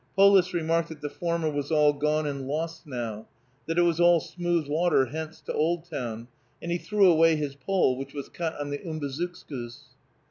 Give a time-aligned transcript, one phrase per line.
[0.15, 3.27] Polis remarked that the former was all gone and lost now,
[3.67, 6.27] that it was all smooth water hence to Oldtown,
[6.59, 9.89] and he threw away his pole which was cut on the Umbazookskus.